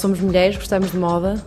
[0.00, 1.42] somos mulheres, gostamos de moda,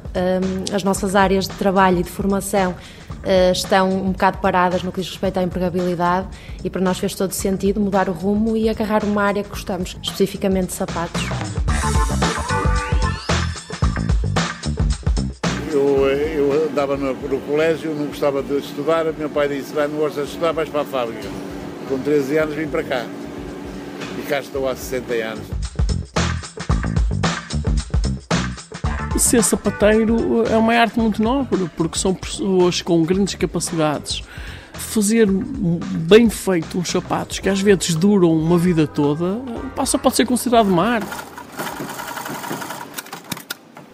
[0.74, 2.76] as nossas áreas de trabalho e de formação
[3.24, 6.28] eh, estão um bocado paradas no que diz respeito à empregabilidade
[6.64, 9.98] e para nós fez todo sentido mudar o rumo e agarrar uma área que gostamos,
[10.04, 11.22] especificamente sapatos.
[15.72, 19.98] Eu, eu andava no, no, colégio, não gostava de estudar, meu pai disse, vai, não
[19.98, 21.28] gostas de estudar, vais para a fábrica.
[21.88, 23.06] Com 13 anos vim para cá
[24.20, 25.53] e cá estou há 60 anos.
[29.20, 34.24] Ser sapateiro é uma arte muito nobre, porque são pessoas com grandes capacidades.
[34.74, 39.40] Fazer bem feito uns sapatos que às vezes duram uma vida toda,
[39.86, 41.34] só pode ser considerado uma arte.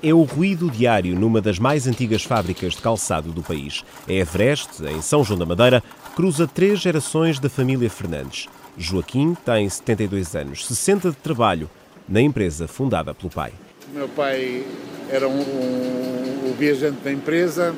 [0.02, 3.84] É o ruído diário numa das mais antigas fábricas de calçado do país.
[4.08, 5.84] É Everest, em São João da Madeira,
[6.16, 8.48] cruza três gerações da família Fernandes.
[8.78, 11.70] Joaquim tem 72 anos, 60 de trabalho
[12.08, 13.52] na empresa fundada pelo pai.
[13.94, 14.64] Meu pai
[15.10, 17.74] era um, um, o viajante da empresa,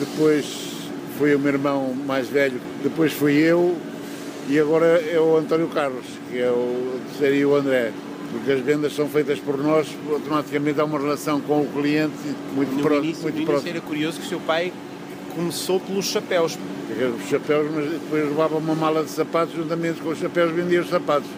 [0.00, 0.44] depois
[1.16, 3.76] foi o meu irmão mais velho, depois fui eu
[4.48, 7.92] e agora é o António Carlos, que é o, seria o André.
[8.32, 12.14] Porque as vendas são feitas por nós, automaticamente há uma relação com o cliente
[12.54, 13.04] muito no próximo.
[13.04, 13.70] Início, muito no próximo.
[13.70, 14.72] era curioso que o seu pai
[15.34, 16.58] começou pelos chapéus.
[17.22, 20.88] Os chapéus, mas depois levava uma mala de sapatos, juntamente com os chapéus vendia os
[20.88, 21.28] sapatos.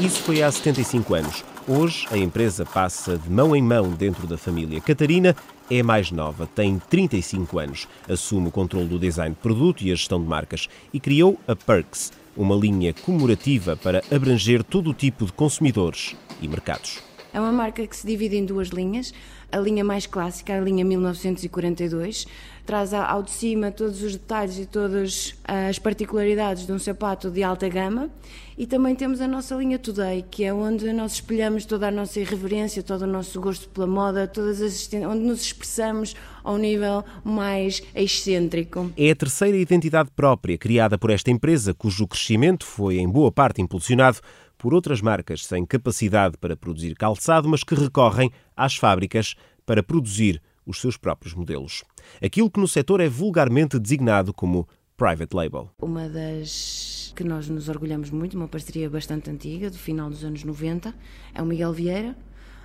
[0.00, 1.51] Isso foi há 75 anos.
[1.68, 4.80] Hoje, a empresa passa de mão em mão dentro da família.
[4.80, 5.36] Catarina
[5.70, 9.94] é mais nova, tem 35 anos, assume o controle do design de produto e a
[9.94, 15.24] gestão de marcas e criou a Perks, uma linha comemorativa para abranger todo o tipo
[15.24, 16.98] de consumidores e mercados.
[17.32, 19.14] É uma marca que se divide em duas linhas.
[19.50, 22.26] A linha mais clássica, a linha 1942,
[22.64, 27.42] traz ao de cima todos os detalhes e todas as particularidades de um sapato de
[27.42, 28.10] alta gama.
[28.56, 32.20] E também temos a nossa linha Today, que é onde nós espelhamos toda a nossa
[32.20, 37.82] irreverência, todo o nosso gosto pela moda, todas as onde nos expressamos ao nível mais
[37.94, 38.92] excêntrico.
[38.96, 43.62] É a terceira identidade própria criada por esta empresa, cujo crescimento foi em boa parte
[43.62, 44.18] impulsionado
[44.58, 49.34] por outras marcas sem capacidade para produzir calçado, mas que recorrem às fábricas
[49.66, 51.84] para produzir os seus próprios modelos.
[52.22, 55.70] Aquilo que no setor é vulgarmente designado como private label.
[55.80, 60.44] Uma das que nós nos orgulhamos muito, uma parceria bastante antiga, do final dos anos
[60.44, 60.94] 90,
[61.34, 62.16] é o Miguel Vieira,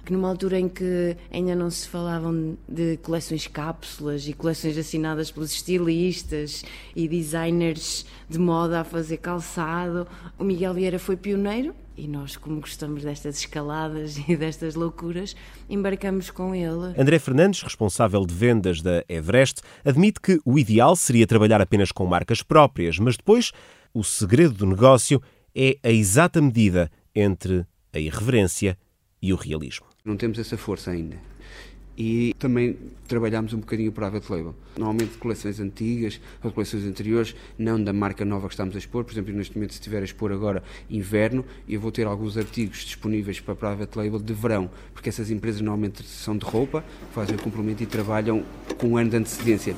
[0.08, 5.30] que numa altura em que ainda não se falavam de coleções cápsulas e coleções assinadas
[5.30, 6.64] pelos estilistas
[6.96, 10.08] e designers de moda a fazer calçado,
[10.40, 15.36] o Miguel Vieira foi pioneiro e nós, como gostamos destas escaladas e destas loucuras,
[15.70, 16.98] embarcamos com ele.
[16.98, 22.06] André Fernandes, responsável de vendas da Everest, admite que o ideal seria trabalhar apenas com
[22.06, 23.52] marcas próprias, mas depois
[23.94, 25.22] o segredo do negócio
[25.54, 28.78] é a exata medida entre a irreverência
[29.22, 29.86] e o realismo.
[30.08, 31.18] Não temos essa força ainda.
[31.98, 32.78] E também
[33.10, 34.56] trabalhamos um bocadinho o private label.
[34.78, 39.04] Normalmente coleções antigas ou coleções anteriores, não da marca nova que estamos a expor.
[39.04, 42.86] Por exemplo, neste momento, se estiver a expor agora inverno, eu vou ter alguns artigos
[42.86, 47.42] disponíveis para private label de verão, porque essas empresas normalmente são de roupa, fazem o
[47.42, 48.46] complemento e trabalham
[48.78, 49.76] com um ano de antecedência.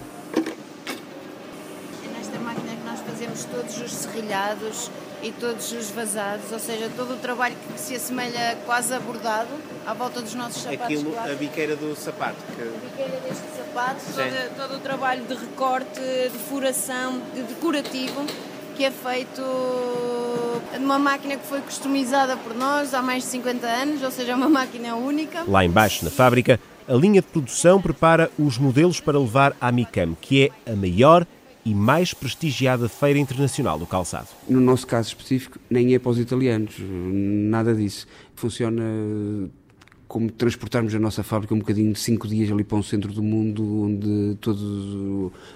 [2.06, 6.90] É nesta máquina que nós fazemos todos os serrilhados e todos os vazados, ou seja,
[6.96, 9.50] todo o trabalho que se assemelha quase a bordado
[9.86, 10.86] à volta dos nossos sapatos.
[10.86, 12.38] Aquilo, a biqueira do sapato.
[12.56, 12.62] Que...
[12.62, 18.26] A biqueira deste sapato, todo, todo, o trabalho de recorte, de furação, de decorativo,
[18.76, 19.42] que é feito
[20.80, 24.36] numa máquina que foi customizada por nós há mais de 50 anos, ou seja, é
[24.36, 25.44] uma máquina única.
[25.48, 30.16] Lá embaixo, na fábrica, a linha de produção prepara os modelos para levar à MICAM,
[30.20, 31.26] que é a maior
[31.70, 34.28] e mais prestigiada Feira Internacional do Calçado.
[34.50, 38.08] No nosso caso específico, nem é para os italianos, nada disso.
[38.34, 38.84] Funciona
[40.08, 43.22] como transportarmos a nossa fábrica um bocadinho de cinco dias ali para um centro do
[43.22, 44.64] mundo onde todos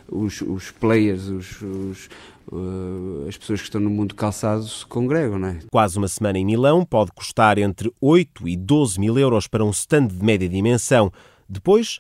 [0.08, 2.10] os, os players, os, os,
[2.52, 5.60] uh, as pessoas que estão no mundo calçado se congregam, não é?
[5.72, 9.72] Quase uma semana em Milão pode custar entre 8 e 12 mil euros para um
[9.72, 11.12] stand de média dimensão.
[11.50, 12.00] Depois,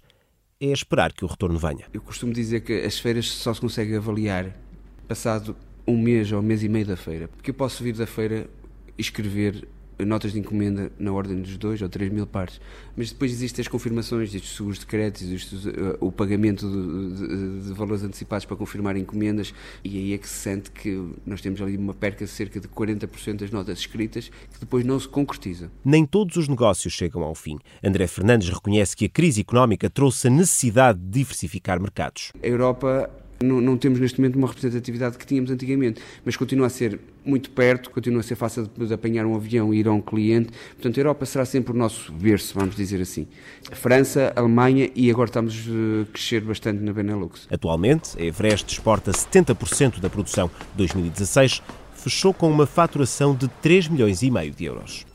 [0.69, 1.85] é esperar que o retorno venha.
[1.93, 4.55] Eu costumo dizer que as feiras só se consegue avaliar
[5.07, 5.55] passado
[5.87, 8.49] um mês ou um mês e meio da feira, porque eu posso vir da feira
[8.97, 9.67] escrever
[10.05, 12.59] notas de encomenda na ordem dos 2 ou 3 mil pares.
[12.95, 17.67] Mas depois existem as confirmações, estes seguros de créditos, estes, uh, o pagamento de, de,
[17.67, 19.53] de, valores antecipados para confirmar encomendas,
[19.83, 22.67] e aí é que se sente que nós temos ali uma perca de cerca de
[22.67, 25.71] 40% das notas escritas que depois não se concretiza.
[25.83, 27.57] Nem todos os negócios chegam ao fim.
[27.83, 32.31] André Fernandes reconhece que a crise económica trouxe a necessidade de diversificar mercados.
[32.41, 33.09] A Europa
[33.41, 37.49] Não, não, temos neste momento uma representatividade que tínhamos antigamente, mas continua a ser muito
[37.49, 40.49] perto, continua a ser fácil de, de apanhar um avião e ir a um cliente.
[40.75, 43.27] Portanto, a Europa será sempre o nosso berço, vamos dizer assim.
[43.71, 47.47] A França, a Alemanha e agora estamos a crescer bastante na Benelux.
[47.51, 50.49] Atualmente, a Everest exporta 70% da produção.
[50.75, 51.61] 2016
[51.93, 55.05] fechou com uma faturação de 3 milhões e meio de euros.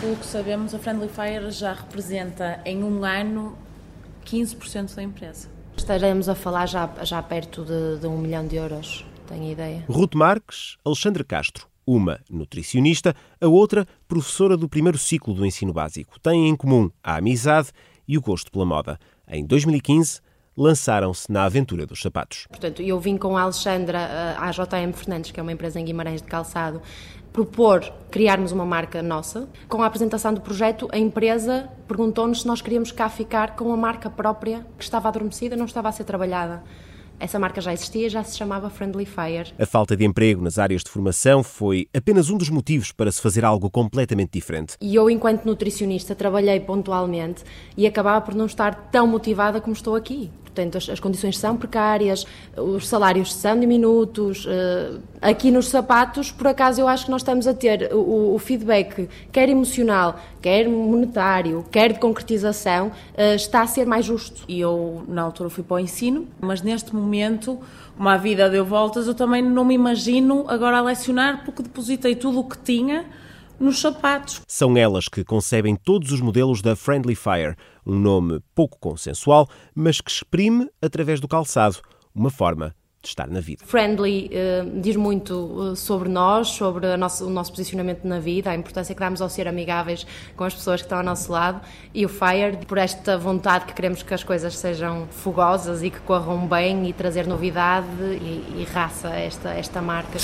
[0.00, 3.56] Pelo que sabemos, a Friendly Fire já representa em um ano
[4.24, 5.48] 15% da empresa.
[5.76, 9.84] Estaremos a falar já, já perto de, de um milhão de euros, tenho ideia.
[9.88, 16.18] Ruth Marques, Alexandre Castro, uma nutricionista, a outra professora do primeiro ciclo do ensino básico.
[16.20, 17.70] Têm em comum a amizade
[18.06, 18.98] e o gosto pela moda.
[19.28, 20.20] Em 2015,
[20.56, 22.46] lançaram-se na aventura dos sapatos.
[22.48, 26.22] Portanto, eu vim com a Alexandra à JM Fernandes, que é uma empresa em Guimarães
[26.22, 26.80] de calçado,
[27.34, 29.48] propor criarmos uma marca nossa.
[29.68, 33.76] Com a apresentação do projeto, a empresa perguntou-nos se nós queríamos cá ficar com a
[33.76, 36.62] marca própria que estava adormecida, não estava a ser trabalhada.
[37.18, 39.52] Essa marca já existia, já se chamava Friendly Fire.
[39.58, 43.20] A falta de emprego nas áreas de formação foi apenas um dos motivos para se
[43.20, 44.76] fazer algo completamente diferente.
[44.80, 47.42] E eu, enquanto nutricionista, trabalhei pontualmente
[47.76, 50.30] e acabava por não estar tão motivada como estou aqui.
[50.54, 52.24] Portanto, as, as, condições são precárias,
[52.56, 54.46] os salários são diminutos.
[54.46, 58.38] Uh, aqui nos sapatos, por acaso, eu acho que nós estamos a ter o, o
[58.38, 64.42] feedback, quer emocional, quer monetário, quer de concretização, uh, está a ser mais justo.
[64.46, 67.03] E eu, na altura, fui para o ensino, mas neste momento,
[67.98, 72.40] uma vida deu voltas, eu também não me imagino agora a lecionar, porque depositei tudo
[72.40, 73.06] o que tinha
[73.58, 74.42] nos sapatos.
[74.46, 77.56] São elas que concebem todos os modelos da Friendly Fire,
[77.86, 81.78] um nome pouco consensual, mas que exprime, através do calçado,
[82.14, 82.74] uma forma
[83.04, 83.64] de estar na vida.
[83.64, 88.54] Friendly uh, diz muito uh, sobre nós, sobre nosso, o nosso posicionamento na vida, a
[88.54, 90.06] importância que damos ao ser amigáveis
[90.36, 91.60] com as pessoas que estão ao nosso lado,
[91.92, 96.00] e o Fire, por esta vontade que queremos que as coisas sejam fogosas e que
[96.00, 100.18] corram bem e trazer novidade e, e raça a esta, esta marca.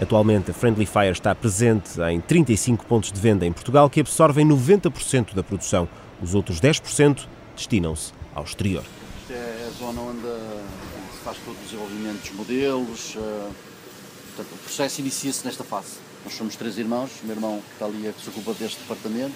[0.00, 4.46] Atualmente, a Friendly Fire está presente em 35 pontos de venda em Portugal, que absorvem
[4.46, 5.88] 90% da produção.
[6.20, 7.26] Os outros 10%
[7.56, 8.82] destinam-se ao exterior.
[9.84, 13.16] Zona onde se faz todo o desenvolvimento dos modelos.
[13.16, 13.50] Eh,
[14.28, 15.98] portanto, o processo inicia-se nesta fase.
[16.24, 18.78] Nós somos três irmãos, o meu irmão que está ali é que se ocupa deste
[18.80, 19.34] departamento,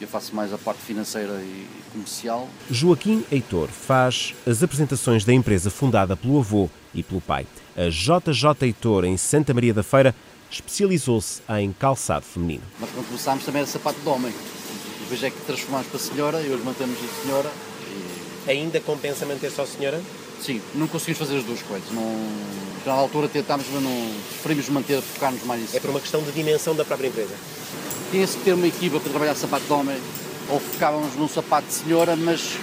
[0.00, 2.48] eu faço mais a parte financeira e comercial.
[2.68, 7.46] Joaquim Heitor faz as apresentações da empresa fundada pelo avô e pelo pai.
[7.76, 10.12] A JJ Heitor, em Santa Maria da Feira,
[10.50, 12.64] especializou-se em calçado feminino.
[12.80, 14.34] Mas quando começámos também era sapato de homem.
[15.00, 17.52] Depois é que transformámos para a senhora e hoje mantemos a senhora.
[18.46, 20.00] Ainda compensa manter só a senhora?
[20.40, 21.90] Sim, não conseguimos fazer as duas coisas.
[21.90, 22.04] Não...
[22.84, 25.76] Já na altura tentámos, mas não preferimos manter, focar-nos mais nisso.
[25.76, 27.34] É por uma questão de dimensão da própria empresa?
[28.12, 29.98] Tinha-se que ter uma equipa para trabalhar sapato de homem,
[30.48, 32.56] ou ficávamos num sapato de senhora, mas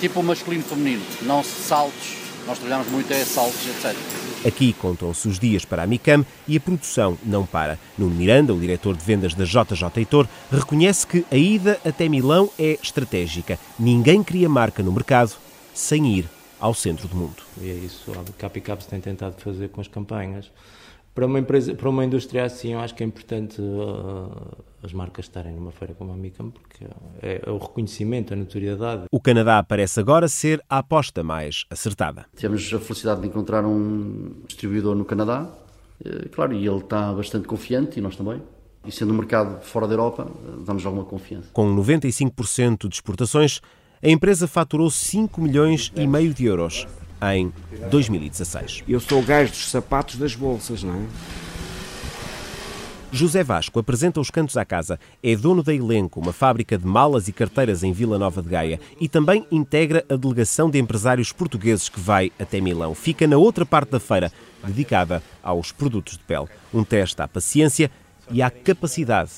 [0.00, 2.16] tipo o masculino feminino, não saltos.
[2.46, 3.96] Nós trabalhamos muito é saltos, etc.
[4.44, 7.78] Aqui contam-se os dias para a MICAM e a produção não para.
[7.96, 12.50] Nuno Miranda, o diretor de vendas da JJ Heitor, reconhece que a ida até Milão
[12.58, 13.58] é estratégica.
[13.78, 15.32] Ninguém cria marca no mercado
[15.72, 16.28] sem ir
[16.58, 17.42] ao centro do mundo.
[17.60, 20.50] E é isso a Capicap tem tentado fazer com as campanhas
[21.14, 25.26] para uma empresa, para uma indústria assim, eu acho que é importante uh, as marcas
[25.26, 26.84] estarem numa feira como a Micam, porque
[27.22, 29.04] é, é, o reconhecimento, a notoriedade.
[29.10, 32.26] O Canadá parece agora ser a aposta mais acertada.
[32.34, 35.48] Temos a felicidade de encontrar um distribuidor no Canadá,
[36.04, 38.42] eh, claro, e ele está bastante confiante, e nós também.
[38.84, 40.26] E sendo um mercado fora da Europa,
[40.66, 41.48] damos alguma confiança.
[41.52, 43.60] Com 95% de exportações,
[44.02, 46.86] a empresa faturou 5 milhões e meio de euros
[47.30, 47.52] em
[47.90, 48.84] 2016.
[48.88, 51.06] Eu sou o gajo dos sapatos das bolsas, não é?
[53.14, 54.98] José Vasco apresenta os cantos à casa.
[55.22, 58.80] É dono da Elenco, uma fábrica de malas e carteiras em Vila Nova de Gaia,
[58.98, 62.94] e também integra a delegação de empresários portugueses que vai até Milão.
[62.94, 64.32] Fica na outra parte da feira,
[64.64, 66.46] dedicada aos produtos de pele.
[66.72, 67.90] Um teste à paciência
[68.30, 69.30] e à capacidade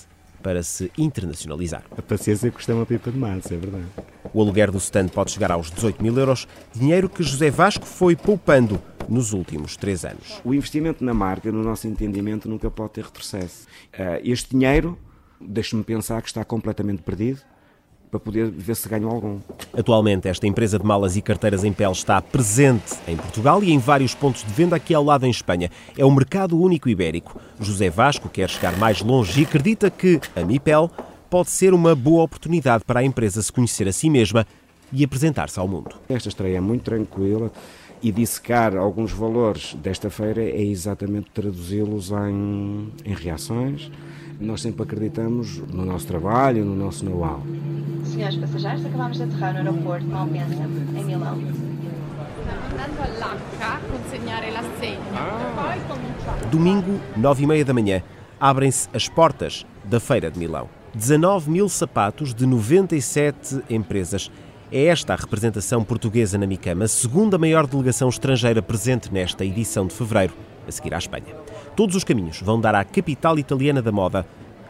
[0.44, 1.82] para se internacionalizar.
[1.96, 3.86] A paciência custa uma pipa de massa, é verdade.
[4.34, 8.14] O aluguer do stand pode chegar aos 18 mil euros, dinheiro que José Vasco foi
[8.14, 10.42] poupando nos últimos três anos.
[10.44, 13.66] O investimento na marca, no nosso entendimento, nunca pode ter retrocesso.
[13.94, 14.98] Ah, este dinheiro,
[15.40, 17.40] deixe-me pensar que está completamente perdido,
[18.14, 19.40] para poder ver se ganham algum.
[19.76, 23.78] Atualmente, esta empresa de malas e carteiras em pele está presente em Portugal e em
[23.78, 25.68] vários pontos de venda aqui ao lado em Espanha.
[25.99, 27.40] É o um mercado único ibérico.
[27.59, 30.88] José Vasco quer chegar mais longe e acredita que a Mipel
[31.28, 34.47] pode ser uma boa oportunidade para a empresa se conhecer a si mesma
[34.92, 35.97] e apresentar-se ao mundo.
[36.09, 37.50] Esta estreia é muito tranquila
[38.00, 43.90] e dissecar alguns valores desta feira é exatamente traduzi-los em, em reações,
[44.40, 47.42] Nós sempre acreditamos no nosso trabalho, no nosso know-how.
[48.04, 50.62] Senhores passageiros, acabamos de aterrar no aeroporto de Malpensa,
[50.96, 51.38] em Milão.
[56.50, 58.02] Domingo, nove e meia da manhã,
[58.40, 60.68] abrem-se as portas da Feira de Milão.
[60.94, 64.30] 19 mil sapatos de 97 empresas.
[64.70, 69.86] É esta a representação portuguesa na Micama, a segunda maior delegação estrangeira presente nesta edição
[69.86, 70.34] de fevereiro,
[70.66, 71.43] a seguir à Espanha.
[71.76, 74.24] Todos os caminhos vão dar à capital italiana da moda.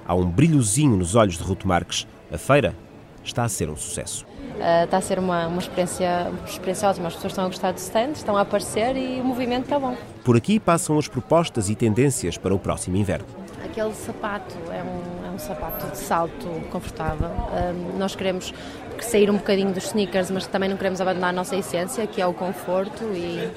[0.06, 2.06] Há um brilhozinho nos olhos de Ruto Marques.
[2.32, 2.74] A feira
[3.22, 4.24] está a ser um sucesso.
[4.24, 7.08] Uh, está a ser uma, uma, experiência, uma experiência ótima.
[7.08, 9.94] As pessoas estão a gostar do stand, estão a aparecer e o movimento está bom.
[10.24, 13.26] Por aqui passam as propostas e tendências para o próximo inverno.
[13.62, 17.28] Aquele sapato é um, é um sapato de salto confortável.
[17.28, 18.54] Uh, nós queremos
[19.02, 22.26] sair um bocadinho dos sneakers, mas também não queremos abandonar a nossa essência, que é
[22.26, 23.50] o conforto e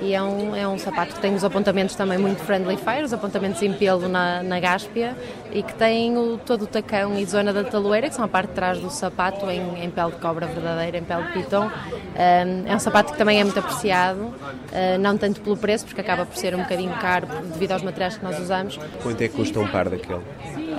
[0.00, 3.12] e é um, é um sapato que tem os apontamentos também muito friendly fire, os
[3.12, 5.16] apontamentos em pelo na, na gáspia
[5.52, 8.48] e que tem o, todo o tacão e zona da taloeira, que são a parte
[8.48, 11.70] de trás do sapato em, em pele de cobra verdadeira, em pele de piton.
[12.14, 16.24] É um sapato que também é muito apreciado, uh, não tanto pelo preço, porque acaba
[16.24, 18.78] por ser um bocadinho caro devido aos materiais que nós usamos.
[19.02, 20.22] Quanto é que custa um par daquele?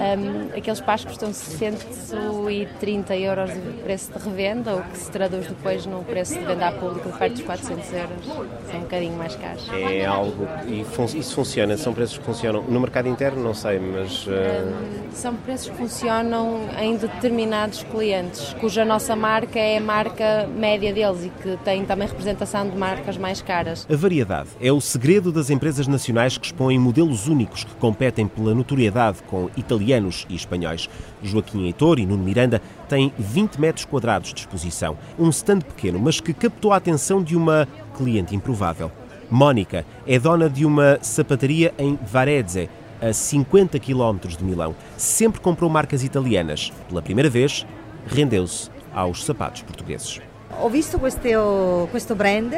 [0.01, 5.85] Um, aqueles pares custam 130 euros de preço de revenda, o que se traduz depois
[5.85, 8.25] no preço de venda à público de perto dos 400 euros.
[8.25, 9.69] São um bocadinho mais caros.
[9.71, 10.47] É algo.
[10.67, 11.77] E fun isso funciona?
[11.77, 13.43] São preços que funcionam no mercado interno?
[13.43, 14.25] Não sei, mas.
[14.25, 14.31] Uh...
[14.31, 20.91] Um, são preços que funcionam em determinados clientes, cuja nossa marca é a marca média
[20.91, 23.85] deles e que tem também representação de marcas mais caras.
[23.91, 28.55] A variedade é o segredo das empresas nacionais que expõem modelos únicos que competem pela
[28.55, 29.90] notoriedade com italianos
[30.29, 30.89] e espanhóis.
[31.21, 34.97] Joaquim Heitor e Nuno Miranda têm 20 metros quadrados de exposição.
[35.17, 37.67] Um stand pequeno, mas que captou a atenção de uma
[37.97, 38.91] cliente improvável.
[39.29, 42.69] Mónica é dona de uma sapataria em Varese,
[43.01, 44.75] a 50 km de Milão.
[44.97, 46.71] Sempre comprou marcas italianas.
[46.87, 47.65] Pela primeira vez,
[48.05, 50.21] rendeu-se aos sapatos portugueses.
[50.61, 52.53] Ho visto questo, questo brand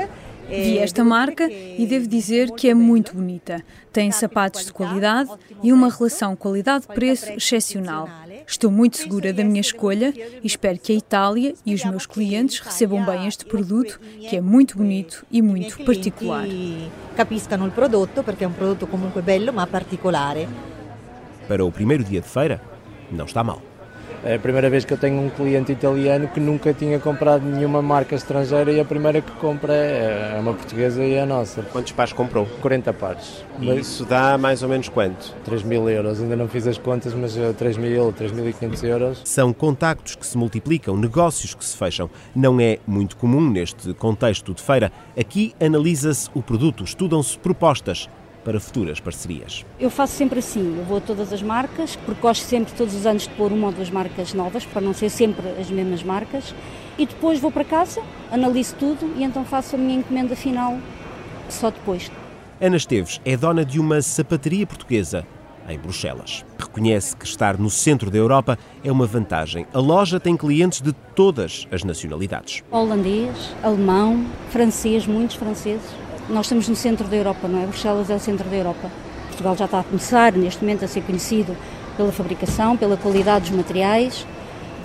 [0.50, 3.64] Vi esta marca e devo dizer que é muito bonita.
[3.92, 5.30] Tem sapatos de qualidade
[5.62, 8.10] e uma relação qualidade-preço excepcional.
[8.46, 12.60] Estou muito segura da minha escolha e espero que a Itália e os meus clientes
[12.60, 16.46] recebam bem este produto, que é muito bonito e muito particular.
[17.16, 20.36] Capiscano o produto, porque é um produto comunque bello, mas particular.
[21.48, 22.62] Para o primeiro dia de feira,
[23.12, 23.62] não está mal.
[24.26, 27.82] É a primeira vez que eu tenho um cliente italiano que nunca tinha comprado nenhuma
[27.82, 31.62] marca estrangeira e a primeira que compra é, é uma portuguesa e é a nossa.
[31.64, 32.46] Quantos pares comprou?
[32.62, 33.44] 40 pares.
[33.60, 35.36] E isso dá mais ou menos quanto?
[35.44, 39.22] 3 mil euros, ainda não fiz as contas, mas 3 eh, mil, 3.500 euros.
[39.26, 42.10] São contactos que se multiplicam, negócios que se fecham.
[42.34, 44.90] Não é muito comum neste contexto de feira.
[45.20, 48.08] Aqui analisa-se o produto, estudam-se propostas
[48.44, 49.66] para futuras parcerias.
[49.80, 53.06] Eu faço sempre assim, eu vou a todas as marcas, porque gosto sempre todos os
[53.06, 56.54] anos de pôr uma ou duas marcas novas, para não ser sempre as mesmas marcas,
[56.98, 60.78] e depois vou para casa, analiso tudo e então faço a minha encomenda final
[61.50, 62.12] só depois.
[62.62, 65.26] Ana Esteves é dona de uma sapataria portuguesa
[65.68, 66.46] em Bruxelas.
[66.58, 69.66] Reconhece que estar no centro da Europa é uma vantagem.
[69.74, 72.64] A loja tem clientes de todas as nacionalidades.
[72.72, 75.90] Holandês, alemão, francês, muitos franceses.
[76.30, 77.66] Nós estamos no centro da Europa, não é?
[77.66, 78.90] Bruxelas é o centro da Europa.
[79.28, 81.56] Portugal já está a começar, neste momento, a ser conhecido
[81.98, 84.26] pela fabricação, pela qualidade dos materiais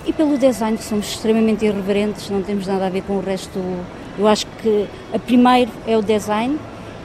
[0.05, 3.57] e pelo design, que somos extremamente irreverentes, não temos nada a ver com o resto.
[4.17, 6.59] Eu acho que a primeiro é o design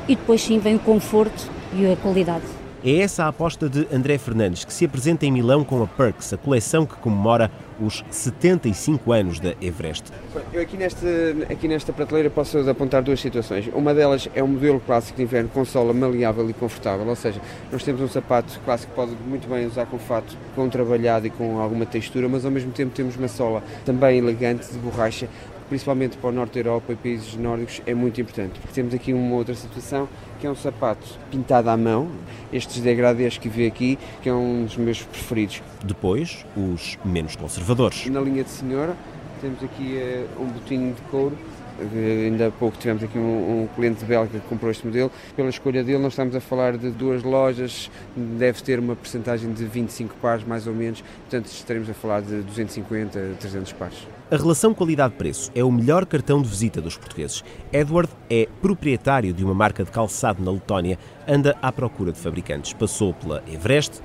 [0.08, 2.63] e depois sim vem o conforto e a qualidade.
[2.86, 6.34] É essa a aposta de André Fernandes, que se apresenta em Milão com a Perks,
[6.34, 7.50] a coleção que comemora
[7.80, 10.12] os 75 anos da Everest.
[10.52, 11.06] Eu aqui nesta,
[11.48, 13.70] aqui nesta prateleira posso apontar duas situações.
[13.72, 17.40] Uma delas é o modelo clássico de inverno com sola maleável e confortável, ou seja,
[17.72, 21.30] nós temos um sapato clássico que pode muito bem usar com fato, com trabalhado e
[21.30, 25.26] com alguma textura, mas ao mesmo tempo temos uma sola também elegante de borracha
[25.68, 28.60] principalmente para o norte da Europa e países nórdicos, é muito importante.
[28.72, 30.08] Temos aqui uma outra situação,
[30.44, 32.06] que é um sapato pintado à mão,
[32.52, 35.62] estes degradês que vê aqui, que é um dos meus preferidos.
[35.82, 38.04] Depois, os menos conservadores.
[38.10, 38.94] Na linha de senhora,
[39.40, 41.34] temos aqui uh, um botinho de couro,
[41.80, 45.10] Ainda há pouco tivemos aqui um, um, cliente belga que comprou este modelo.
[45.34, 49.64] Pela escolha dele, nós estamos a falar de duas lojas, deve ter uma percentagem de
[49.64, 54.06] 25 pares, mais ou menos, portanto estaremos a falar de 250 a 300 pares.
[54.34, 57.44] A relação qualidade-preço é o melhor cartão de visita dos portugueses.
[57.72, 62.72] Edward é proprietário de uma marca de calçado na Letónia, anda à procura de fabricantes.
[62.72, 64.02] Passou pela Everest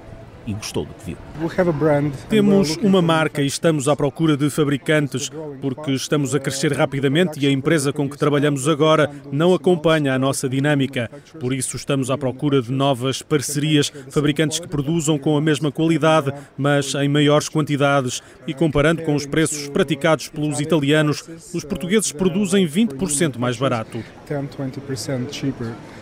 [0.50, 1.18] e gostou do que viu.
[2.28, 5.30] Temos uma marca e estamos à procura de fabricantes
[5.62, 10.20] porque estamos a crescer rapidamente e a empresa com que trabalhamos agora não acompanha a
[10.20, 11.10] nossa dinâmica.
[11.40, 16.34] Por isso estamos à procura de novas parcerias, fabricantes que produzam com a mesma qualidade,
[16.58, 22.68] mas em maiores quantidades e comparando com os preços praticados pelos italianos, os portugueses produzem
[22.68, 24.04] 20% mais barato.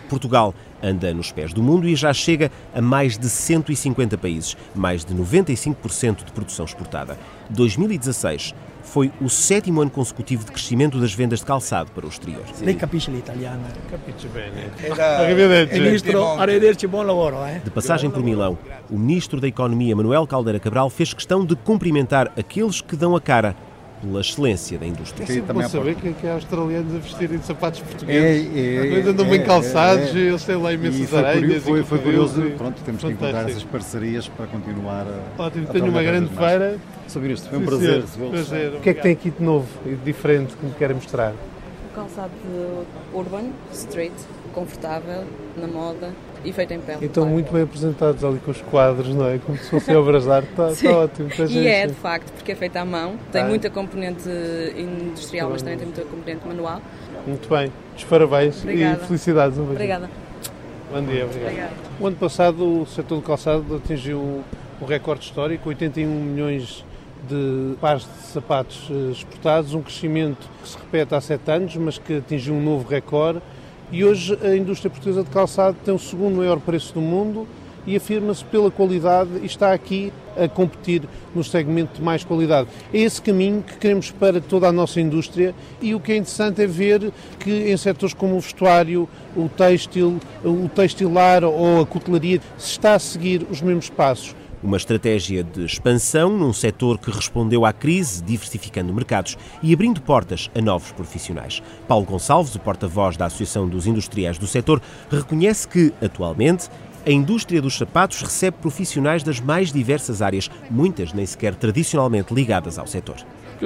[0.08, 5.04] Portugal anda nos pés do mundo e já chega a mais de 150 países, mais
[5.04, 7.18] de 95% de produção exportada.
[7.50, 12.42] 2016 foi o sétimo ano consecutivo de crescimento das vendas de calçado para o exterior.
[12.62, 13.62] Lei capisce l'italiano?
[13.90, 14.70] Capisce bene.
[14.98, 15.80] Arrivederci.
[15.80, 17.36] Ministro, arrivederci, bom lavoro.
[17.44, 17.60] Eh?
[17.62, 18.58] De passagem por Milão,
[18.90, 23.20] o ministro da Economia, Manuel Caldeira Cabral, fez questão de cumprimentar aqueles que dão a
[23.20, 23.54] cara
[24.00, 25.38] pela excelência da indústria.
[25.38, 28.46] É bom saber que, que há australianos a vestirem sapatos portugueses.
[28.54, 30.30] É, é, Eles andam bem calçados, é, é.
[30.30, 31.62] eu sei lá imensas aranhas.
[31.62, 35.42] Foi, foi curioso, pronto, temos que encontrar essas parcerias para continuar a.
[35.42, 36.78] Ótimo, tenho uma grande feira.
[37.06, 38.04] Saber isto, foi um prazer.
[38.30, 38.74] prazer.
[38.74, 41.32] O que é que tem aqui de novo e de diferente que me querem mostrar?
[41.32, 42.30] O calçado
[43.14, 44.12] urban, street,
[44.52, 45.24] confortável,
[45.56, 46.12] na moda
[46.44, 46.98] e feito em pele.
[47.02, 49.38] Então, muito bem apresentados ali com os quadros, não é?
[49.38, 51.28] Como se fossem obras de arte, está, está ótimo.
[51.48, 53.46] E é, de facto, porque é feito à mão, tem ah.
[53.46, 54.28] muita componente
[54.76, 56.80] industrial, mas também tem muita componente manual.
[57.26, 59.02] Muito bem, os parabéns Obrigada.
[59.02, 59.58] e felicidades.
[59.58, 60.10] Um Obrigada.
[60.90, 61.50] Bom dia, obrigado.
[61.50, 61.72] Obrigada.
[62.00, 64.42] O ano passado o setor do calçado atingiu
[64.80, 66.84] um recorde histórico, 81 milhões
[67.28, 71.98] de pares de sapatos eh, exportados, um crescimento que se repete há sete anos, mas
[71.98, 73.42] que atingiu um novo recorde
[73.90, 77.46] e hoje a indústria portuguesa de calçado tem o segundo maior preço do mundo
[77.86, 81.02] e afirma-se pela qualidade e está aqui a competir
[81.34, 82.68] no segmento de mais qualidade.
[82.92, 86.60] É esse caminho que queremos para toda a nossa indústria e o que é interessante
[86.60, 92.40] é ver que em setores como o vestuário, o têxtil, o textilar ou a cutelaria
[92.58, 94.36] se está a seguir os mesmos passos.
[94.60, 100.50] Uma estratégia de expansão num setor que respondeu à crise, diversificando mercados e abrindo portas
[100.52, 101.62] a novos profissionais.
[101.86, 106.68] Paulo Gonçalves, o porta-voz da Associação dos Industriais do Setor, reconhece que, atualmente,
[107.06, 112.80] a indústria dos sapatos recebe profissionais das mais diversas áreas, muitas nem sequer tradicionalmente ligadas
[112.80, 113.16] ao setor.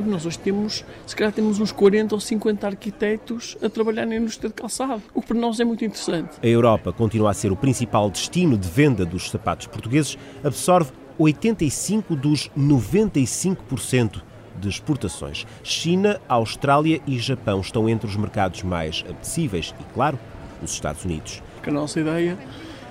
[0.01, 4.49] Nós hoje temos, se calhar temos uns 40 ou 50 arquitetos a trabalhar na indústria
[4.49, 6.31] de calçado, o que para nós é muito interessante.
[6.43, 12.17] A Europa continua a ser o principal destino de venda dos sapatos portugueses, absorve 85
[12.17, 14.23] dos 95%
[14.59, 15.47] de exportações.
[15.63, 20.19] China, Austrália e Japão estão entre os mercados mais apetecíveis e, claro,
[20.63, 21.43] os Estados Unidos.
[21.67, 22.39] A nossa ideia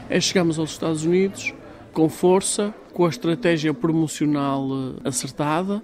[0.10, 1.54] é chegarmos aos Estados Unidos
[1.94, 4.68] com força, com a estratégia promocional
[5.04, 5.82] eh, acertada,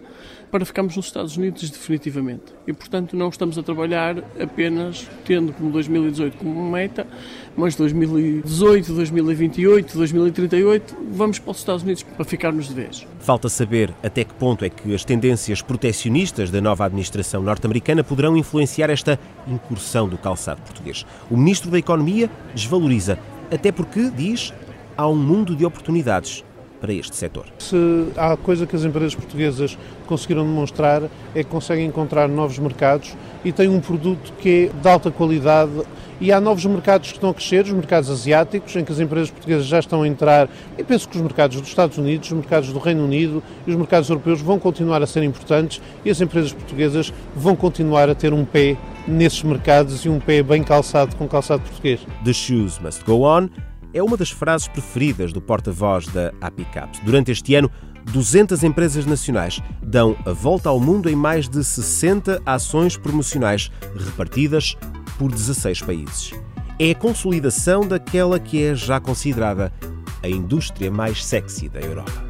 [0.51, 2.53] para ficarmos nos Estados Unidos definitivamente.
[2.65, 7.05] E, portanto, não estamos a trabalhar apenas tendo como 2018 como meta,
[7.55, 13.05] mas 2018, 2028, 2038, vamos para os Estados Unidos para ficarmos de vez.
[13.19, 18.37] Falta saber até que ponto é que as tendências protecionistas da nova administração norte-americana poderão
[18.37, 21.05] influenciar esta incursão do calçado português.
[21.29, 23.19] O Ministro da Economia desvaloriza,
[23.51, 24.53] até porque, diz,
[24.97, 26.43] há um mundo de oportunidades
[26.81, 27.45] para este setor.
[27.59, 31.03] Se há coisa que as empresas portuguesas conseguiram demonstrar
[31.35, 35.71] é que conseguem encontrar novos mercados e têm um produto que é de alta qualidade
[36.19, 39.29] e há novos mercados que estão a crescer, os mercados asiáticos, em que as empresas
[39.29, 40.49] portuguesas já estão a entrar.
[40.75, 43.75] E penso que os mercados dos Estados Unidos, os mercados do Reino Unido e os
[43.75, 48.33] mercados europeus vão continuar a ser importantes e as empresas portuguesas vão continuar a ter
[48.33, 48.75] um pé
[49.07, 51.99] nesses mercados e um pé bem calçado com calçado português.
[52.25, 53.49] The shoes must go on
[53.97, 56.99] é uma das frases preferidas do porta-voz da APICAPS.
[57.03, 57.71] Durante este ano,
[58.11, 64.77] 200 empresas nacionais dão a volta ao mundo em mais de 60 ações promocionais repartidas
[65.17, 66.31] por 16 países.
[66.79, 69.73] É a consolidação daquela que é já considerada
[70.21, 72.26] a indústria mais sexy da Europa.